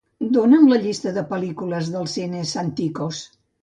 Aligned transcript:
Dóna'm 0.37 0.63
la 0.71 0.79
llista 0.85 1.13
de 1.19 1.25
pel·lícules 1.35 1.95
dels 1.99 2.19
cines 2.21 2.59
Santikos 2.61 3.27